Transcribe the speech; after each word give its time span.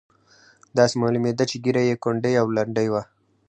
داسې 0.77 0.95
معلومېده 1.01 1.43
چې 1.49 1.57
ږیره 1.63 1.81
یې 1.89 1.95
کونډۍ 2.03 2.33
او 2.41 2.47
لنډۍ 2.57 2.87
وه. 2.93 3.01